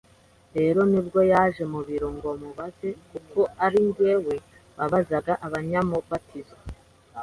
[0.57, 4.11] rero nibwo yaje mu biro ngo mubaze kuko ari njye
[4.77, 6.55] wabazaga abanyamubatizo